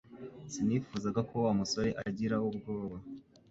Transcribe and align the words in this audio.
Sinifuzaga 0.51 1.19
ko 1.29 1.35
Wa 1.45 1.51
musore 1.59 1.89
agira 2.07 2.35
ubwoba 2.49 2.97